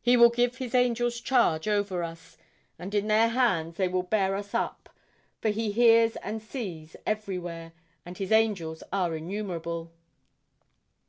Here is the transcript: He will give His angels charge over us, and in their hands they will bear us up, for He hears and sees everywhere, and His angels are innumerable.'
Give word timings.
He 0.00 0.16
will 0.16 0.30
give 0.30 0.58
His 0.58 0.76
angels 0.76 1.18
charge 1.20 1.66
over 1.66 2.04
us, 2.04 2.38
and 2.78 2.94
in 2.94 3.08
their 3.08 3.30
hands 3.30 3.78
they 3.78 3.88
will 3.88 4.04
bear 4.04 4.36
us 4.36 4.54
up, 4.54 4.88
for 5.40 5.48
He 5.48 5.72
hears 5.72 6.14
and 6.22 6.40
sees 6.40 6.94
everywhere, 7.04 7.72
and 8.06 8.16
His 8.16 8.30
angels 8.30 8.84
are 8.92 9.16
innumerable.' 9.16 9.90